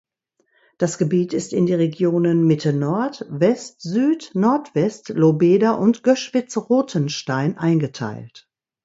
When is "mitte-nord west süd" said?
2.47-4.31